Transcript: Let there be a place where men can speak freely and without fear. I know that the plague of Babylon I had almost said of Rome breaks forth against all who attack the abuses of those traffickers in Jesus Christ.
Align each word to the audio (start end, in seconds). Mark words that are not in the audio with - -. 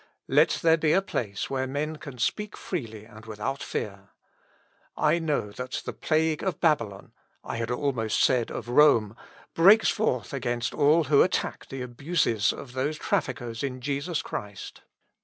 Let 0.27 0.57
there 0.63 0.77
be 0.77 0.93
a 0.93 1.01
place 1.03 1.47
where 1.47 1.67
men 1.67 1.97
can 1.97 2.17
speak 2.17 2.57
freely 2.57 3.05
and 3.05 3.27
without 3.27 3.61
fear. 3.61 4.09
I 4.97 5.19
know 5.19 5.51
that 5.51 5.83
the 5.85 5.93
plague 5.93 6.41
of 6.41 6.59
Babylon 6.59 7.11
I 7.43 7.57
had 7.57 7.69
almost 7.69 8.19
said 8.23 8.49
of 8.49 8.67
Rome 8.67 9.15
breaks 9.53 9.89
forth 9.89 10.33
against 10.33 10.73
all 10.73 11.03
who 11.03 11.21
attack 11.21 11.67
the 11.69 11.83
abuses 11.83 12.51
of 12.51 12.73
those 12.73 12.97
traffickers 12.97 13.61
in 13.61 13.79
Jesus 13.79 14.23
Christ. 14.23 14.81